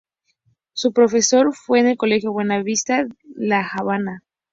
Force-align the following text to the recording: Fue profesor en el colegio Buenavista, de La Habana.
Fue 0.73 0.91
profesor 0.91 1.53
en 1.75 1.85
el 1.87 1.95
colegio 1.95 2.31
Buenavista, 2.31 3.03
de 3.03 3.13
La 3.35 3.67
Habana. 3.79 4.23